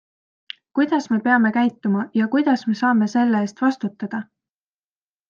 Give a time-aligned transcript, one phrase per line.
[0.77, 4.23] Kuidas me peame käituma ja kuidas me saame selle eest vastutada?